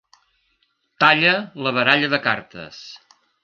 [1.03, 1.35] Talla
[1.67, 2.85] la baralla de cartes.